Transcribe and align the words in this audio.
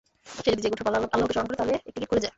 যদি 0.43 0.43
সে 0.43 0.51
জেগে 0.63 0.77
ওঠার 0.79 0.85
পর 0.85 0.97
আল্লাহকে 1.13 1.33
স্মরণ 1.35 1.47
করে, 1.49 1.57
তাহলে 1.59 1.73
একটি 1.87 1.99
গিট 2.01 2.05
খুলে 2.09 2.21
যায়। 2.23 2.29